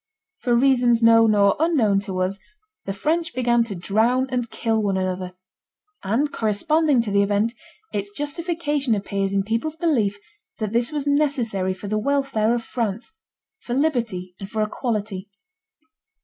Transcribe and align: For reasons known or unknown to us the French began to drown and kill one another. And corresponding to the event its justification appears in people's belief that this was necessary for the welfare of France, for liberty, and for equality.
For 0.39 0.55
reasons 0.55 1.03
known 1.03 1.35
or 1.35 1.55
unknown 1.59 1.99
to 2.05 2.21
us 2.21 2.39
the 2.85 2.91
French 2.93 3.35
began 3.35 3.63
to 3.65 3.75
drown 3.75 4.25
and 4.31 4.49
kill 4.49 4.81
one 4.81 4.97
another. 4.97 5.35
And 6.03 6.33
corresponding 6.33 7.01
to 7.01 7.11
the 7.11 7.21
event 7.21 7.53
its 7.93 8.11
justification 8.11 8.95
appears 8.95 9.31
in 9.31 9.43
people's 9.43 9.75
belief 9.75 10.17
that 10.57 10.73
this 10.73 10.91
was 10.91 11.05
necessary 11.05 11.75
for 11.75 11.87
the 11.87 11.99
welfare 11.99 12.55
of 12.55 12.63
France, 12.63 13.13
for 13.59 13.75
liberty, 13.75 14.33
and 14.39 14.49
for 14.49 14.63
equality. 14.63 15.29